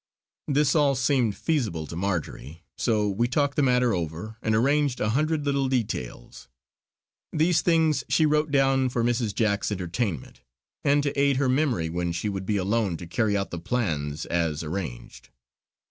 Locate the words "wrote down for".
8.25-9.03